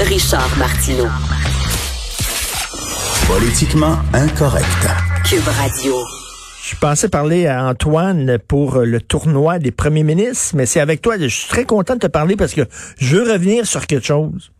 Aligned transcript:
Richard 0.00 0.50
Martineau. 0.58 1.08
Politiquement 3.26 3.96
incorrect. 4.12 4.66
Cube 5.24 5.46
Radio. 5.48 5.94
Je 6.62 6.76
pensais 6.76 7.08
parler 7.08 7.46
à 7.46 7.64
Antoine 7.64 8.38
pour 8.46 8.78
le 8.80 9.00
tournoi 9.00 9.58
des 9.58 9.70
premiers 9.70 10.02
ministres, 10.02 10.54
mais 10.56 10.66
c'est 10.66 10.80
avec 10.80 11.00
toi. 11.02 11.16
Je 11.18 11.26
suis 11.28 11.48
très 11.48 11.64
content 11.64 11.94
de 11.94 12.00
te 12.00 12.06
parler 12.06 12.36
parce 12.36 12.54
que 12.54 12.62
je 12.98 13.16
veux 13.16 13.32
revenir 13.32 13.66
sur 13.66 13.86
quelque 13.86 14.06
chose. 14.06 14.50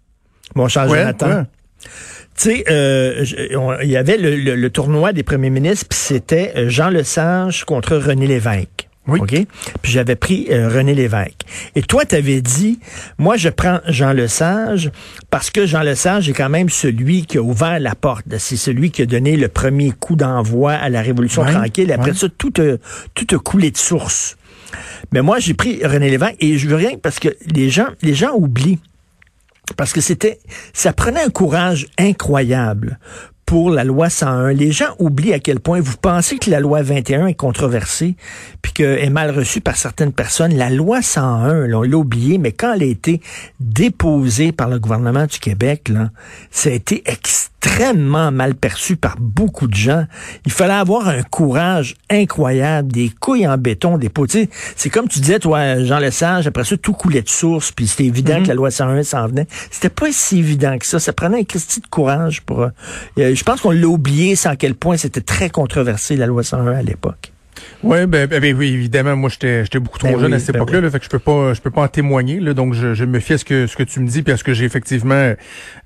Mon 0.54 0.68
cher 0.68 0.88
Ouais, 0.88 1.00
Jonathan. 1.00 1.28
ouais. 1.28 1.42
Tu 2.38 2.50
sais, 2.50 2.64
euh, 2.70 3.24
il 3.82 3.88
y 3.90 3.96
avait 3.96 4.18
le, 4.18 4.36
le- 4.36 4.56
le 4.56 4.70
tournoi 4.70 5.12
des 5.12 5.22
premiers 5.22 5.50
ministres, 5.50 5.86
puis 5.88 5.98
c'était 5.98 6.52
euh, 6.56 6.68
Jean 6.68 6.90
Lesage 6.90 7.64
contre 7.64 7.96
René 7.96 8.26
Lévesque. 8.26 8.85
Oui. 9.08 9.20
OK? 9.20 9.46
Puis 9.82 9.92
j'avais 9.92 10.16
pris 10.16 10.46
euh, 10.50 10.68
René 10.68 10.94
Lévesque. 10.94 11.40
Et 11.74 11.82
toi, 11.82 12.04
tu 12.04 12.14
avais 12.14 12.40
dit, 12.40 12.80
moi, 13.18 13.36
je 13.36 13.48
prends 13.48 13.80
Jean 13.86 14.12
Lesage 14.12 14.90
parce 15.30 15.50
que 15.50 15.66
Jean 15.66 15.82
Lesage 15.82 16.28
est 16.28 16.32
quand 16.32 16.48
même 16.48 16.68
celui 16.68 17.24
qui 17.24 17.38
a 17.38 17.42
ouvert 17.42 17.78
la 17.78 17.94
porte. 17.94 18.24
C'est 18.38 18.56
celui 18.56 18.90
qui 18.90 19.02
a 19.02 19.06
donné 19.06 19.36
le 19.36 19.48
premier 19.48 19.92
coup 19.92 20.16
d'envoi 20.16 20.72
à 20.72 20.88
la 20.88 21.02
Révolution 21.02 21.44
tranquille. 21.44 21.92
Après 21.92 22.14
ça, 22.14 22.28
tout 22.28 22.52
a, 22.58 22.76
tout 23.14 23.34
a 23.34 23.38
coulé 23.38 23.70
de 23.70 23.76
source. 23.76 24.36
Mais 25.12 25.22
moi, 25.22 25.38
j'ai 25.38 25.54
pris 25.54 25.84
René 25.84 26.10
Lévesque 26.10 26.36
et 26.40 26.58
je 26.58 26.68
veux 26.68 26.76
rien 26.76 26.98
parce 27.00 27.18
que 27.18 27.28
les 27.54 27.70
gens, 27.70 27.88
les 28.02 28.14
gens 28.14 28.32
oublient. 28.34 28.80
Parce 29.76 29.92
que 29.92 30.00
c'était, 30.00 30.38
ça 30.72 30.92
prenait 30.92 31.22
un 31.22 31.30
courage 31.30 31.88
incroyable 31.98 33.00
pour 33.46 33.70
la 33.70 33.84
loi 33.84 34.10
101. 34.10 34.52
Les 34.52 34.72
gens 34.72 34.94
oublient 34.98 35.32
à 35.32 35.38
quel 35.38 35.60
point 35.60 35.80
vous 35.80 35.96
pensez 35.96 36.38
que 36.38 36.50
la 36.50 36.58
loi 36.58 36.82
21 36.82 37.28
est 37.28 37.34
controversée 37.34 38.16
puis 38.60 38.72
qu'elle 38.72 38.98
est 38.98 39.10
mal 39.10 39.30
reçue 39.30 39.60
par 39.60 39.76
certaines 39.76 40.12
personnes. 40.12 40.54
La 40.54 40.68
loi 40.68 41.00
101, 41.00 41.68
là, 41.68 41.78
on 41.78 41.82
l'a 41.82 41.96
oublié, 41.96 42.38
mais 42.38 42.50
quand 42.50 42.74
elle 42.74 42.82
a 42.82 42.86
été 42.86 43.20
déposée 43.60 44.50
par 44.50 44.68
le 44.68 44.80
gouvernement 44.80 45.26
du 45.26 45.38
Québec, 45.38 45.88
là, 45.88 46.10
ça 46.50 46.70
a 46.70 46.72
été 46.72 47.04
extrêmement 47.06 48.32
mal 48.32 48.54
perçu 48.54 48.96
par 48.96 49.16
beaucoup 49.18 49.68
de 49.68 49.74
gens. 49.74 50.04
Il 50.44 50.52
fallait 50.52 50.74
avoir 50.74 51.08
un 51.08 51.22
courage 51.22 51.94
incroyable, 52.10 52.90
des 52.90 53.10
couilles 53.20 53.46
en 53.46 53.58
béton, 53.58 53.96
des 53.96 54.10
sais, 54.28 54.48
C'est 54.74 54.90
comme 54.90 55.08
tu 55.08 55.20
disais, 55.20 55.38
toi, 55.38 55.82
Jean 55.84 55.98
Lesage, 55.98 56.46
après 56.46 56.64
ça, 56.64 56.76
tout 56.76 56.92
coulait 56.92 57.22
de 57.22 57.28
source, 57.28 57.70
puis 57.70 57.86
c'était 57.86 58.04
évident 58.04 58.42
que 58.42 58.48
la 58.48 58.54
loi 58.54 58.70
101 58.70 59.04
s'en 59.04 59.28
venait. 59.28 59.46
C'était 59.70 59.88
pas 59.88 60.10
si 60.10 60.38
évident 60.38 60.78
que 60.78 60.86
ça. 60.86 60.98
Ça 60.98 61.12
prenait 61.12 61.40
un 61.40 61.44
Christy 61.44 61.80
de 61.80 61.86
courage 61.86 62.42
pour... 62.42 62.62
euh, 62.62 62.68
euh, 63.18 63.35
je 63.36 63.44
pense 63.44 63.60
qu'on 63.60 63.70
l'a 63.70 63.86
oublié, 63.86 64.36
sans 64.36 64.56
quel 64.56 64.74
point 64.74 64.96
c'était 64.96 65.20
très 65.20 65.50
controversé, 65.50 66.16
la 66.16 66.26
loi 66.26 66.42
101 66.42 66.66
à 66.74 66.82
l'époque. 66.82 67.32
Ouais, 67.82 68.06
ben, 68.06 68.26
ben, 68.26 68.40
ben 68.40 68.54
oui, 68.54 68.68
évidemment, 68.68 69.16
moi 69.16 69.30
j'étais 69.30 69.64
j'étais 69.64 69.78
beaucoup 69.78 69.98
trop 69.98 70.08
Ben 70.08 70.18
jeune 70.18 70.30
oui, 70.32 70.36
à 70.36 70.38
cette 70.38 70.52
ben 70.52 70.58
époque-là, 70.58 70.78
oui. 70.78 70.84
là, 70.84 70.90
fait 70.90 70.98
que 70.98 71.04
je 71.06 71.10
peux 71.10 71.18
pas 71.18 71.54
je 71.54 71.60
peux 71.62 71.70
pas 71.70 71.82
en 71.82 71.88
témoigner 71.88 72.38
là, 72.38 72.52
donc 72.52 72.74
je, 72.74 72.92
je 72.92 73.04
me 73.06 73.18
fie 73.18 73.34
à 73.34 73.38
ce 73.38 73.44
que 73.46 73.66
ce 73.66 73.76
que 73.76 73.82
tu 73.82 74.00
me 74.00 74.08
dis 74.08 74.22
puis 74.22 74.32
à 74.32 74.36
ce 74.36 74.44
que 74.44 74.52
j'ai 74.52 74.66
effectivement 74.66 75.14
euh, 75.14 75.34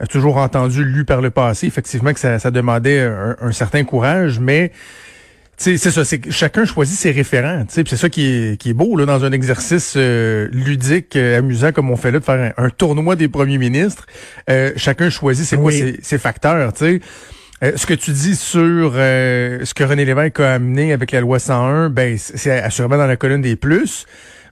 toujours 0.08 0.38
entendu 0.38 0.84
lu 0.84 1.04
par 1.04 1.20
le 1.20 1.30
passé, 1.30 1.68
effectivement 1.68 2.12
que 2.12 2.18
ça, 2.18 2.40
ça 2.40 2.50
demandait 2.50 3.00
un, 3.00 3.36
un 3.40 3.52
certain 3.52 3.84
courage, 3.84 4.40
mais 4.40 4.72
c'est 5.56 5.76
ça, 5.76 6.04
c'est 6.06 6.30
chacun 6.32 6.64
choisit 6.64 6.98
ses 6.98 7.10
référents, 7.10 7.64
tu 7.68 7.74
sais, 7.74 7.84
puis 7.84 7.90
c'est 7.90 8.00
ça 8.00 8.08
qui 8.08 8.24
est 8.26 8.56
qui 8.60 8.70
est 8.70 8.74
beau 8.74 8.96
là 8.96 9.04
dans 9.04 9.24
un 9.24 9.30
exercice 9.32 9.92
euh, 9.96 10.48
ludique, 10.52 11.14
euh, 11.16 11.38
amusant 11.38 11.70
comme 11.70 11.90
on 11.90 11.96
fait 11.96 12.10
là 12.10 12.18
de 12.18 12.24
faire 12.24 12.52
un, 12.56 12.64
un 12.64 12.70
tournoi 12.70 13.14
des 13.14 13.28
premiers 13.28 13.58
ministres. 13.58 14.06
Euh, 14.48 14.72
chacun 14.76 15.10
choisit 15.10 15.44
c'est 15.46 15.56
quoi 15.56 15.66
Oui. 15.66 15.78
ses, 15.78 15.98
ses 16.02 16.18
facteurs, 16.18 16.72
tu 16.72 16.84
sais. 16.84 17.00
Euh, 17.62 17.72
ce 17.76 17.84
que 17.86 17.94
tu 17.94 18.12
dis 18.12 18.36
sur 18.36 18.92
euh, 18.94 19.64
ce 19.64 19.74
que 19.74 19.84
René 19.84 20.04
Lévesque 20.04 20.40
a 20.40 20.54
amené 20.54 20.92
avec 20.92 21.12
la 21.12 21.20
loi 21.20 21.38
101, 21.38 21.90
ben 21.90 22.16
c'est 22.18 22.50
assurément 22.58 22.96
dans 22.96 23.06
la 23.06 23.16
colonne 23.16 23.42
des 23.42 23.56
plus. 23.56 24.06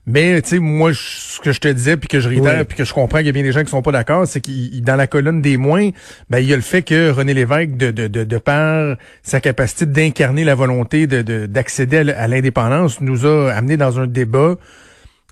Mais 0.05 0.41
tu 0.41 0.49
sais, 0.49 0.59
moi, 0.59 0.91
je- 0.91 0.97
ce 0.99 1.39
que 1.39 1.51
je 1.51 1.59
te 1.59 1.67
disais, 1.67 1.97
puis 1.97 2.07
que 2.07 2.19
je 2.19 2.29
réitère, 2.29 2.59
Oui. 2.59 2.63
puis 2.67 2.77
que 2.77 2.83
je 2.83 2.93
comprends 2.93 3.17
qu'il 3.19 3.27
y 3.27 3.29
a 3.29 3.33
bien 3.33 3.43
des 3.43 3.51
gens 3.51 3.63
qui 3.63 3.69
sont 3.69 3.81
pas 3.81 3.91
d'accord, 3.91 4.25
c'est 4.27 4.41
qu'il 4.41 4.81
dans 4.83 4.95
la 4.95 5.07
colonne 5.07 5.41
des 5.41 5.57
moins, 5.57 5.89
ben 6.29 6.39
il 6.39 6.47
y 6.47 6.53
a 6.53 6.55
le 6.55 6.61
fait 6.61 6.81
que 6.83 7.09
René 7.11 7.33
Lévesque, 7.33 7.77
de, 7.77 7.91
de, 7.91 8.07
de, 8.07 8.23
de 8.23 8.37
par 8.37 8.95
sa 9.23 9.39
capacité 9.41 9.85
d'incarner 9.85 10.43
la 10.43 10.55
volonté 10.55 11.05
de 11.07 11.21
de- 11.21 11.45
d'accéder 11.47 11.97
à 12.11 12.27
l'indépendance, 12.27 13.01
nous 13.01 13.25
a 13.25 13.51
amené 13.51 13.75
dans 13.77 13.99
un 13.99 14.07
débat 14.07 14.55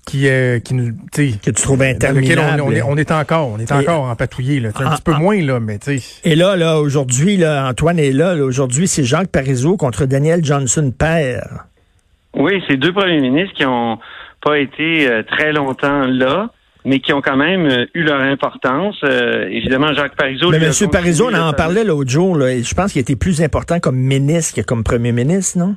qui 0.08 0.26
euh, 0.28 0.58
qui 0.58 0.74
nous, 0.74 0.92
tu 1.12 1.30
sais, 1.30 1.38
Que 1.38 1.50
tu 1.50 1.62
trouves 1.62 1.80
on, 1.80 1.84
interminable. 1.84 2.62
on 2.62 2.72
est, 2.72 2.82
on 2.82 2.96
est 2.96 3.12
encore, 3.12 3.48
on 3.48 3.58
est 3.58 3.70
encore 3.70 4.04
empatouillé 4.04 4.58
là, 4.58 4.70
un 4.74 4.90
petit 4.90 5.02
peu 5.02 5.12
ah. 5.14 5.18
moins 5.18 5.40
là, 5.40 5.60
mais 5.60 5.78
tu 5.78 5.98
sais. 5.98 6.20
Et 6.24 6.34
là, 6.34 6.56
là, 6.56 6.80
aujourd'hui, 6.80 7.36
là, 7.36 7.68
Antoine 7.68 7.98
est 7.98 8.12
là. 8.12 8.34
là. 8.34 8.44
Aujourd'hui, 8.44 8.88
c'est 8.88 9.04
Jacques 9.04 9.30
Parizeau 9.30 9.76
contre 9.76 10.06
Daniel 10.06 10.44
Johnson 10.44 10.92
père. 10.96 11.66
Oui, 12.34 12.62
c'est 12.66 12.76
deux 12.76 12.92
premiers 12.92 13.20
ministres 13.20 13.54
qui 13.54 13.66
ont 13.66 13.98
pas 14.42 14.58
été 14.58 15.08
euh, 15.10 15.22
très 15.24 15.52
longtemps 15.52 16.06
là, 16.06 16.50
mais 16.84 17.00
qui 17.00 17.12
ont 17.12 17.20
quand 17.20 17.36
même 17.36 17.66
euh, 17.66 17.84
eu 17.94 18.02
leur 18.02 18.20
importance. 18.20 18.96
Euh, 19.04 19.46
évidemment, 19.50 19.92
Jacques 19.92 20.16
Parizeau. 20.16 20.50
Mais 20.50 20.56
M. 20.56 20.68
continué 20.68 20.90
Parizeau, 20.90 21.30
on 21.30 21.34
en 21.34 21.52
parlait 21.52 21.84
l'autre 21.84 22.10
jour. 22.10 22.36
Là, 22.36 22.52
et 22.52 22.62
je 22.62 22.74
pense 22.74 22.92
qu'il 22.92 23.02
était 23.02 23.16
plus 23.16 23.42
important 23.42 23.78
comme 23.78 23.96
ministre 23.96 24.60
que 24.60 24.66
comme 24.66 24.84
premier 24.84 25.12
ministre, 25.12 25.58
non? 25.58 25.76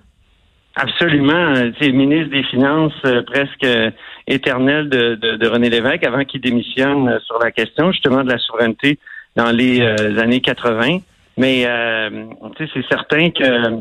Absolument. 0.75 1.53
Tu 1.77 1.85
sais, 1.85 1.91
ministre 1.91 2.31
des 2.31 2.43
Finances 2.43 2.93
euh, 3.05 3.21
presque 3.23 3.63
euh, 3.63 3.91
éternel 4.31 4.89
de, 4.89 5.15
de, 5.15 5.47
René 5.47 5.69
Lévesque 5.69 6.05
avant 6.05 6.23
qu'il 6.23 6.41
démissionne 6.41 7.09
euh, 7.09 7.19
sur 7.19 7.39
la 7.39 7.51
question 7.51 7.91
justement 7.91 8.23
de 8.23 8.29
la 8.31 8.37
souveraineté 8.37 8.97
dans 9.35 9.51
les 9.51 9.81
euh, 9.81 10.19
années 10.19 10.41
80. 10.41 10.99
Mais 11.37 11.65
euh, 11.65 12.25
c'est 12.57 12.87
certain 12.89 13.29
que 13.31 13.79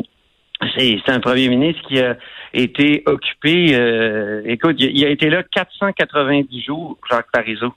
c'est 0.77 1.09
un 1.09 1.21
premier 1.21 1.49
ministre 1.49 1.81
qui 1.89 2.01
a 2.01 2.17
été 2.53 3.03
occupé. 3.07 3.75
euh, 3.75 4.43
écoute, 4.45 4.77
il, 4.79 5.05
a 5.05 5.09
été 5.09 5.31
là 5.31 5.43
490 5.43 6.63
jours, 6.63 6.99
Jacques 7.11 7.31
Parizeau. 7.33 7.73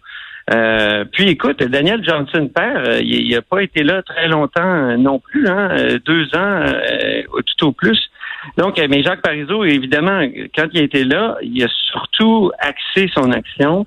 Euh, 0.53 1.05
puis 1.09 1.29
écoute, 1.29 1.63
Daniel 1.63 2.03
Johnson 2.03 2.49
père, 2.53 2.83
euh, 2.85 2.99
il 3.01 3.33
n'a 3.33 3.41
pas 3.41 3.63
été 3.63 3.81
là 3.81 4.01
très 4.03 4.27
longtemps 4.27 4.97
non 4.97 5.19
plus, 5.19 5.47
hein, 5.47 5.69
deux 6.05 6.25
ans 6.35 6.65
euh, 6.65 7.21
tout 7.45 7.67
au 7.67 7.71
plus. 7.71 8.09
Donc, 8.57 8.79
euh, 8.79 8.87
mais 8.89 9.03
Jacques 9.03 9.21
Parizeau, 9.21 9.63
évidemment, 9.63 10.21
quand 10.55 10.67
il 10.73 10.81
a 10.81 10.83
été 10.83 11.03
là, 11.03 11.37
il 11.41 11.63
a 11.63 11.67
surtout 11.91 12.51
axé 12.59 13.09
son 13.13 13.31
action 13.31 13.85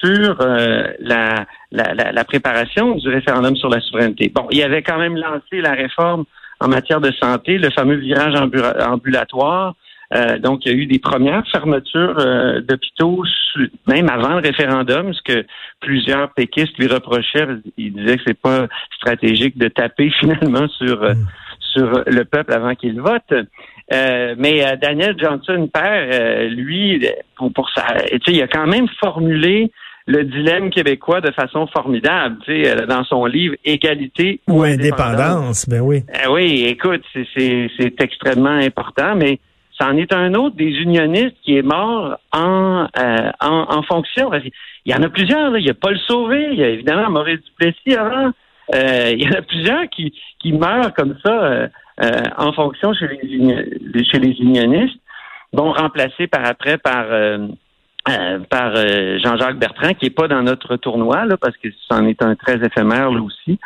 sur 0.00 0.40
euh, 0.40 0.92
la, 1.00 1.46
la, 1.72 2.12
la, 2.12 2.24
préparation 2.24 2.94
du 2.96 3.08
référendum 3.08 3.56
sur 3.56 3.68
la 3.68 3.80
souveraineté. 3.80 4.30
Bon, 4.34 4.46
il 4.50 4.62
avait 4.62 4.82
quand 4.82 4.98
même 4.98 5.16
lancé 5.16 5.60
la 5.60 5.72
réforme 5.72 6.24
en 6.60 6.68
matière 6.68 7.00
de 7.00 7.10
santé, 7.12 7.58
le 7.58 7.70
fameux 7.70 7.96
virage 7.96 8.34
ambu- 8.34 8.82
ambulatoire. 8.82 9.74
Euh, 10.14 10.38
donc, 10.38 10.64
il 10.64 10.72
y 10.72 10.74
a 10.74 10.78
eu 10.78 10.86
des 10.86 10.98
premières 10.98 11.46
fermetures 11.48 12.18
euh, 12.18 12.60
d'hôpitaux, 12.60 13.24
même 13.86 14.08
avant 14.08 14.34
le 14.34 14.40
référendum, 14.40 15.12
ce 15.12 15.22
que 15.22 15.46
plusieurs 15.80 16.32
péquistes 16.32 16.78
lui 16.78 16.86
reprochaient. 16.86 17.46
Ils 17.76 17.92
disaient 17.92 18.16
que 18.16 18.22
c'est 18.26 18.40
pas 18.40 18.66
stratégique 18.96 19.58
de 19.58 19.68
taper 19.68 20.10
finalement 20.20 20.68
sur 20.68 21.02
euh, 21.02 21.14
sur 21.72 22.02
le 22.06 22.24
peuple 22.24 22.52
avant 22.54 22.74
qu'il 22.74 23.00
vote. 23.00 23.34
Euh, 23.92 24.34
mais 24.36 24.64
euh, 24.66 24.76
Daniel 24.76 25.16
Johnson 25.18 25.68
père, 25.72 26.08
euh, 26.12 26.48
lui, 26.48 27.06
pour, 27.36 27.52
pour 27.52 27.70
ça, 27.70 27.86
sais, 28.08 28.18
il 28.28 28.42
a 28.42 28.46
quand 28.48 28.66
même 28.66 28.86
formulé 29.00 29.70
le 30.06 30.24
dilemme 30.24 30.70
québécois 30.70 31.20
de 31.20 31.30
façon 31.32 31.66
formidable, 31.66 32.36
tu 32.44 32.64
sais, 32.64 32.70
euh, 32.70 32.86
dans 32.86 33.04
son 33.04 33.24
livre 33.26 33.54
Égalité 33.64 34.40
Ou 34.48 34.62
indépendance, 34.62 35.68
ben 35.68 35.80
oui. 35.80 36.02
oui, 36.30 36.64
écoute, 36.66 37.02
c'est- 37.12 37.68
extrêmement 38.02 38.48
important, 38.48 39.14
mais 39.16 39.38
c'en 39.78 39.96
est 39.96 40.12
un 40.12 40.34
autre 40.34 40.56
des 40.56 40.70
unionistes 40.70 41.36
qui 41.42 41.56
est 41.56 41.62
mort 41.62 42.16
en, 42.32 42.86
euh, 42.98 43.30
en, 43.40 43.66
en 43.68 43.82
fonction. 43.82 44.30
Il 44.84 44.92
y 44.92 44.94
en 44.94 45.02
a 45.02 45.08
plusieurs, 45.08 45.50
là. 45.50 45.58
il 45.58 45.66
y 45.66 45.70
a 45.70 45.74
Paul 45.74 45.98
Sauvé, 46.06 46.48
il 46.52 46.58
y 46.58 46.64
a 46.64 46.68
évidemment 46.68 47.10
Maurice 47.10 47.40
Duplessis 47.44 47.94
avant. 47.96 48.32
Euh, 48.74 49.12
il 49.12 49.22
y 49.22 49.28
en 49.28 49.38
a 49.38 49.42
plusieurs 49.42 49.88
qui, 49.90 50.12
qui 50.40 50.52
meurent 50.52 50.92
comme 50.94 51.16
ça 51.24 51.32
euh, 51.44 51.68
euh, 52.02 52.10
en 52.36 52.52
fonction 52.52 52.92
chez 52.94 53.08
les, 53.08 54.04
chez 54.04 54.18
les 54.18 54.32
unionistes, 54.40 55.00
bon, 55.52 55.72
remplacés 55.72 56.26
par 56.26 56.44
après 56.44 56.76
par 56.78 57.06
euh, 57.10 57.46
euh, 58.08 58.38
par 58.48 58.72
euh, 58.76 59.18
Jean-Jacques 59.22 59.58
Bertrand, 59.58 59.92
qui 59.94 60.06
est 60.06 60.10
pas 60.10 60.28
dans 60.28 60.42
notre 60.42 60.76
tournoi, 60.76 61.26
là, 61.26 61.36
parce 61.36 61.56
que 61.58 61.68
c'en 61.88 62.06
est 62.06 62.22
un 62.22 62.34
très 62.36 62.54
éphémère, 62.64 63.10
là 63.10 63.20
aussi. 63.20 63.58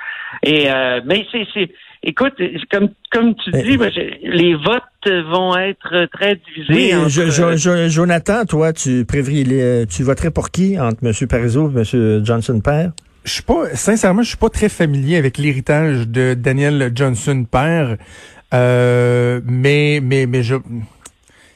Et 0.42 0.70
euh, 0.70 1.00
mais 1.04 1.26
c'est, 1.30 1.46
c'est 1.54 1.70
écoute, 2.02 2.34
comme 2.70 2.88
comme 3.12 3.34
tu 3.36 3.50
dis, 3.50 3.76
moi, 3.76 3.90
je- 3.90 4.26
les 4.26 4.54
votes 4.54 5.26
vont 5.30 5.56
être 5.56 6.06
très 6.12 6.36
divisés. 6.46 6.72
Oui, 6.72 6.94
entre- 6.96 7.08
je- 7.10 7.30
je- 7.30 7.56
je- 7.56 7.88
Jonathan, 7.88 8.44
toi, 8.44 8.72
tu 8.72 9.04
prévirais, 9.04 9.86
tu 9.86 10.02
voterais 10.02 10.30
pour 10.30 10.50
qui 10.50 10.78
entre 10.80 11.04
M. 11.04 11.12
Parizeau 11.28 11.70
et 11.70 11.78
M. 11.96 12.24
Johnson 12.24 12.60
père? 12.64 12.92
Je 13.24 13.30
suis 13.30 13.42
pas, 13.42 13.74
sincèrement, 13.74 14.22
je 14.22 14.28
suis 14.28 14.36
pas 14.36 14.48
très 14.50 14.68
familier 14.68 15.16
avec 15.16 15.38
l'héritage 15.38 16.08
de 16.08 16.34
Daniel 16.34 16.90
Johnson 16.94 17.44
père, 17.50 17.96
euh, 18.52 19.40
mais 19.44 20.00
mais 20.02 20.26
mais 20.26 20.42
je. 20.42 20.56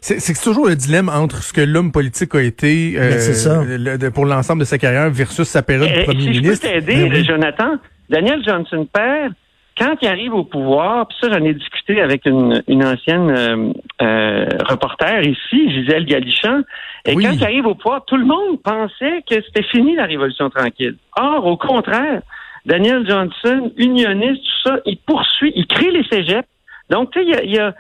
C'est 0.00 0.20
c'est 0.20 0.34
toujours 0.40 0.68
le 0.68 0.76
dilemme 0.76 1.08
entre 1.08 1.42
ce 1.42 1.52
que 1.52 1.60
l'homme 1.60 1.90
politique 1.90 2.34
a 2.36 2.42
été 2.42 2.94
euh, 2.96 3.10
Ben, 3.10 3.18
c'est 3.20 3.34
ça. 3.34 3.64
le- 3.64 3.98
de- 3.98 4.08
pour 4.10 4.24
l'ensemble 4.26 4.60
de 4.60 4.64
sa 4.64 4.78
carrière 4.78 5.10
versus 5.10 5.48
sa 5.48 5.62
période 5.62 5.88
de 5.88 6.00
Eh, 6.02 6.04
premier 6.04 6.22
si 6.22 6.28
ministre. 6.30 6.68
je 6.68 6.74
peux 6.78 6.80
t'aider, 6.86 7.08
Ben 7.08 7.12
oui. 7.12 7.24
Jonathan, 7.24 7.70
Daniel 8.08 8.42
Johnson 8.46 8.86
père, 8.92 9.30
quand 9.78 9.94
il 10.00 10.08
arrive 10.08 10.34
au 10.34 10.44
pouvoir, 10.44 11.06
puis 11.08 11.16
ça 11.20 11.28
j'en 11.30 11.44
ai 11.44 11.54
discuté 11.54 12.00
avec 12.00 12.24
une, 12.26 12.62
une 12.66 12.84
ancienne 12.84 13.30
euh, 13.30 13.72
euh, 14.02 14.46
reporter 14.68 15.22
ici, 15.26 15.70
Gisèle 15.70 16.06
Galichan, 16.06 16.62
et 17.04 17.14
Oui. 17.14 17.24
quand 17.24 17.32
il 17.32 17.44
arrive 17.44 17.66
au 17.66 17.74
pouvoir, 17.74 18.04
tout 18.06 18.16
le 18.16 18.24
monde 18.24 18.62
pensait 18.62 19.22
que 19.28 19.34
c'était 19.42 19.62
fini 19.64 19.94
la 19.94 20.06
Révolution 20.06 20.48
tranquille. 20.50 20.96
Or, 21.16 21.44
au 21.46 21.56
contraire, 21.56 22.22
Daniel 22.64 23.08
Johnson, 23.08 23.70
unioniste, 23.76 24.42
tout 24.42 24.68
ça, 24.70 24.78
il 24.86 24.96
poursuit, 24.98 25.52
il 25.54 25.66
crée 25.66 25.90
les 25.90 26.04
cégeps. 26.10 26.48
Donc, 26.90 27.12
tu 27.12 27.20
sais, 27.20 27.26
il 27.26 27.30
y 27.30 27.34
a, 27.36 27.42
il 27.44 27.54
y 27.54 27.58
a 27.58 27.74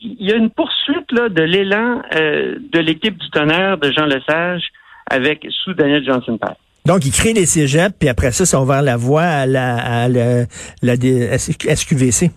il 0.00 0.26
y 0.26 0.32
a 0.32 0.36
une 0.36 0.50
poursuite 0.50 1.12
là, 1.12 1.28
de 1.28 1.42
l'élan 1.42 2.02
euh, 2.14 2.56
de 2.72 2.78
l'équipe 2.80 3.16
du 3.16 3.30
tonnerre 3.30 3.78
de 3.78 3.92
Jean 3.92 4.06
Lesage 4.06 4.64
avec 5.08 5.46
sous 5.50 5.74
Daniel 5.74 6.04
Johnson 6.04 6.36
Père. 6.38 6.56
Donc, 6.86 7.04
il 7.04 7.12
crée 7.12 7.32
les 7.32 7.46
cégeps, 7.46 7.94
puis 7.98 8.08
après 8.08 8.32
ça, 8.32 8.46
ça 8.46 8.56
a 8.56 8.60
ouvert 8.60 8.80
la 8.82 8.96
voie 8.96 9.22
à 9.24 9.46
la, 9.46 9.76
à 10.04 10.08
la, 10.08 10.44
la 10.82 10.96
D- 10.96 11.28
SQVC, 11.38 12.30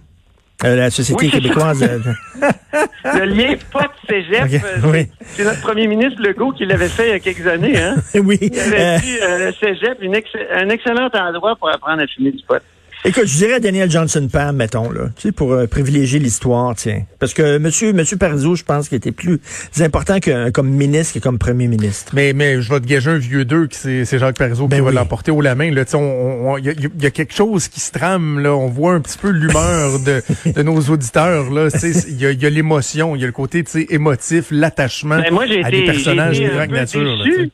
euh, 0.66 0.76
la 0.76 0.90
Société 0.90 1.26
Oui, 1.26 1.32
québécoise. 1.32 1.80
de- 1.80 2.02
Le 3.20 3.26
lien 3.26 3.56
pas 3.72 3.84
de 3.88 4.08
cégep, 4.08 4.64
euh, 4.64 4.92
oui. 4.92 5.08
c'est- 5.36 5.44
notre 5.44 5.62
premier 5.62 5.88
ministre 5.88 6.22
Legault 6.22 6.52
qui 6.52 6.66
l'avait 6.66 6.90
fait 6.90 7.08
il 7.08 7.12
y 7.12 7.14
a 7.14 7.20
quelques 7.20 7.48
années. 7.48 7.78
Hein? 7.80 7.96
oui. 8.24 8.38
Il 8.42 8.60
avait 8.60 8.80
Euh, 8.82 8.98
dit 9.00 9.18
euh, 9.22 9.46
le 9.48 9.54
cégep, 9.54 9.98
une 10.02 10.16
ex- 10.16 10.30
un 10.54 10.70
excellent 10.70 11.10
endroit 11.14 11.56
pour 11.56 11.70
apprendre 11.70 12.02
à 12.02 12.08
fumer 12.08 12.32
du 12.32 12.44
pot. 12.46 12.62
Écoute, 13.06 13.26
je 13.28 13.38
dirais 13.38 13.60
Daniel 13.60 13.90
Johnson 13.90 14.28
Pam, 14.32 14.56
mettons, 14.56 14.92
là, 14.92 15.06
tu 15.16 15.22
sais, 15.24 15.32
pour 15.32 15.54
euh, 15.54 15.68
privilégier 15.68 16.20
l'histoire, 16.20 16.76
tiens. 16.76 17.04
Parce 17.20 17.34
que 17.34 17.58
monsieur, 17.58 17.94
monsieur 17.94 18.18
Parizeau, 18.18 18.56
je 18.56 18.64
pense 18.64 18.90
qu'il 18.90 18.98
était 18.98 19.12
plus 19.12 19.40
important 19.80 20.20
que, 20.20 20.50
comme 20.50 20.70
ministre 20.70 21.16
que 21.16 21.20
comme 21.24 21.38
premier 21.40 21.68
ministre. 21.68 22.12
Mais, 22.16 22.34
mais 22.34 22.62
je 22.62 22.70
vais 22.72 22.80
te 22.80 22.86
gager 22.86 23.12
un 23.12 23.18
vieux 23.18 23.46
deux 23.46 23.68
qui 23.68 23.78
c'est 23.78 24.06
c'est 24.06 24.20
Jacques 24.20 24.38
Parizeau 24.38 24.68
Ben 24.68 24.78
qui 24.78 24.82
va 24.84 24.90
oui. 24.90 24.96
l'emporter 24.96 25.32
haut 25.32 25.42
la 25.42 25.56
main. 25.56 25.72
Là, 25.72 25.86
Tu 25.86 25.92
sais, 25.92 25.98
on- 25.98 26.52
on- 26.54 26.58
Il 26.58 26.66
y, 26.66 26.70
a, 26.70 26.74
il 26.74 27.04
y 27.04 27.06
a 27.06 27.12
quelque 27.12 27.34
chose 27.34 27.68
qui 27.68 27.80
se 27.80 27.92
trame. 27.92 28.40
Là. 28.40 28.56
On 28.56 28.68
voit 28.68 28.94
un 28.94 29.02
petit 29.02 29.18
peu 29.18 29.30
l'humeur 29.30 30.00
de, 30.00 30.22
de 30.52 30.62
nos 30.64 30.80
auditeurs. 30.82 31.50
là. 31.52 31.72
Tu 31.72 31.80
sais, 31.80 32.10
Il 32.10 32.20
y 32.20 32.26
a, 32.26 32.32
il 32.32 32.42
y 32.42 32.46
a 32.46 32.50
l'émotion, 32.50 33.16
il 33.16 33.22
y 33.22 33.24
a 33.24 33.28
le 33.28 33.32
côté 33.34 33.64
tu 33.64 33.72
sais, 33.72 33.88
émotif, 33.90 34.48
l'attachement 34.52 35.18
Ben, 35.20 35.38
à 35.38 35.46
été, 35.70 35.72
des 35.80 35.86
personnages 35.86 36.40
de 36.40 36.46
nature. 36.72 37.02
là, 37.18 37.24
tu 37.24 37.30
déçu. 37.30 37.44
sais. 37.46 37.52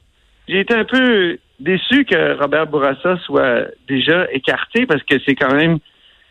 J'ai 0.48 0.60
été 0.62 0.74
un 0.76 0.86
peu 0.86 1.38
déçu 1.60 2.06
que 2.06 2.40
Robert 2.40 2.68
Bourassa 2.68 3.18
soit 3.26 3.68
déjà 3.88 4.28
écarté 4.32 4.86
parce 4.86 5.04
que 5.04 5.16
c'est 5.26 5.36
quand 5.36 5.54
même 5.54 5.80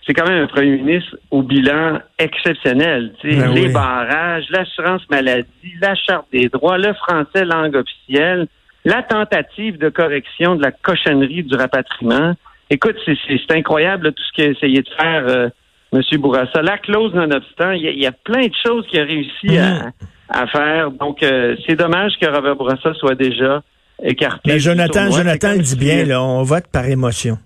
c'est 0.06 0.12
quand 0.12 0.28
même 0.28 0.42
un 0.42 0.46
premier 0.46 0.76
ministre 0.76 1.16
au 1.30 1.42
bilan 1.42 2.00
exceptionnel. 2.18 3.12
Ben 3.22 3.54
les 3.54 3.66
oui. 3.66 3.72
barrages, 3.72 4.44
l'assurance 4.50 5.02
maladie, 5.10 5.74
la 5.80 5.94
charte 5.94 6.26
des 6.30 6.48
droits, 6.48 6.76
le 6.76 6.92
français 6.92 7.44
langue 7.44 7.76
officielle, 7.76 8.46
la 8.84 9.02
tentative 9.02 9.78
de 9.78 9.88
correction 9.88 10.56
de 10.56 10.62
la 10.62 10.72
cochonnerie 10.72 11.42
du 11.42 11.56
rapatriement. 11.56 12.34
Écoute, 12.68 12.96
c'est, 13.06 13.56
incroyable 13.56 14.06
là, 14.06 14.12
tout 14.12 14.22
ce 14.22 14.32
qu'a 14.32 14.50
essayé 14.50 14.82
de 14.82 14.88
faire 14.90 15.24
euh, 15.26 15.48
M. 15.94 16.02
Bourassa. 16.20 16.60
La 16.60 16.76
clause 16.76 17.14
nonobstant, 17.14 17.70
il 17.70 17.82
y, 17.82 17.88
a, 17.88 17.90
il 17.90 18.00
y 18.00 18.06
a 18.06 18.12
plein 18.12 18.46
de 18.46 18.54
choses 18.66 18.86
qu'il 18.88 19.00
a 19.00 19.04
réussi 19.04 19.56
à, 19.56 19.90
à 20.28 20.46
faire. 20.48 20.90
Donc, 20.90 21.22
euh, 21.22 21.56
c'est 21.66 21.76
dommage 21.76 22.12
que 22.20 22.26
Robert 22.26 22.56
Bourassa 22.56 22.92
soit 22.94 23.14
déjà 23.14 23.62
écarté. 24.02 24.40
Mais 24.46 24.58
Jonathan, 24.58 25.04
tournoi. 25.04 25.18
Jonathan 25.18 25.48
C'est 25.52 25.56
le 25.58 25.62
dit 25.62 25.76
bien, 25.76 26.04
là, 26.04 26.22
on 26.22 26.42
vote 26.42 26.66
par 26.66 26.86
émotion. 26.86 27.38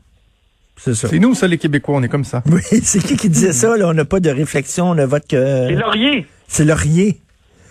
C'est 0.77 0.95
ça. 0.95 1.09
C'est 1.09 1.19
nous, 1.19 1.35
ça, 1.35 1.49
les 1.49 1.59
Québécois, 1.59 1.97
on 1.97 2.03
est 2.03 2.09
comme 2.09 2.25
ça. 2.25 2.43
Oui, 2.51 2.63
c'est 2.83 3.03
qui 3.03 3.17
qui 3.17 3.29
disait 3.29 3.53
ça, 3.53 3.77
là? 3.77 3.89
On 3.89 3.95
n'a 3.95 4.05
pas 4.05 4.21
de 4.21 4.31
réflexion, 4.31 4.91
on 4.91 4.95
ne 4.95 5.05
vote 5.05 5.25
C'est 5.29 5.37
que... 5.37 5.75
Laurier. 5.75 6.27
C'est 6.47 6.65
Laurier. 6.65 7.21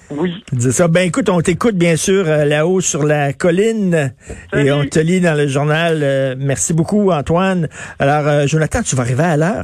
Oui. 0.10 0.34
qui 0.48 0.56
disait 0.56 0.72
ça. 0.72 0.88
Ben 0.88 1.02
écoute, 1.02 1.28
on 1.30 1.42
t'écoute 1.42 1.76
bien 1.76 1.98
sûr 1.98 2.26
euh, 2.28 2.46
là-haut 2.46 2.80
sur 2.80 3.04
la 3.04 3.34
colline 3.34 4.14
Salut. 4.52 4.68
et 4.68 4.72
on 4.72 4.86
te 4.86 5.00
lit 5.00 5.20
dans 5.20 5.36
le 5.38 5.48
journal. 5.48 6.00
Euh, 6.02 6.36
merci 6.38 6.74
beaucoup, 6.74 7.12
Antoine. 7.12 7.68
Alors, 8.00 8.26
euh, 8.28 8.48
Jonathan, 8.48 8.82
tu 8.84 8.96
vas 8.96 9.04
arriver 9.04 9.24
à 9.24 9.36
l'heure? 9.38 9.56